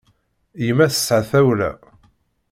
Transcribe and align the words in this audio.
Yemma 0.65 0.87
tesɛa 0.91 1.21
tawla. 1.29 1.71